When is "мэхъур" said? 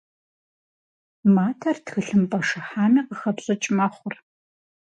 3.75-4.15